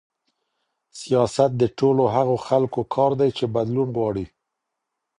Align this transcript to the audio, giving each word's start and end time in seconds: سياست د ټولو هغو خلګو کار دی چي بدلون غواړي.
سياست 1.01 1.51
د 1.61 1.63
ټولو 1.77 2.03
هغو 2.15 2.35
خلګو 2.45 2.81
کار 2.95 3.11
دی 3.19 3.29
چي 3.37 3.45
بدلون 3.55 3.89
غواړي. 3.97 4.25